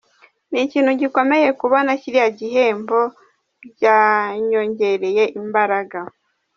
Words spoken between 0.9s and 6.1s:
gikomeye kubona kiriya gihembo, byanyongereye imbaraga.